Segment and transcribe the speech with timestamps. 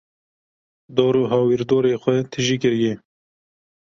[0.95, 2.93] dor û hawirdorê xwe tijî kiriye.